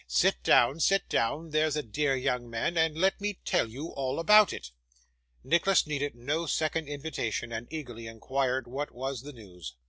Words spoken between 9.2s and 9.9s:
the news.